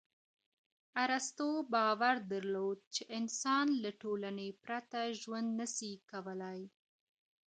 [1.05, 6.61] ارسطو باور درلود چي انسان له ټولني پرته ژوند نه سي کولای.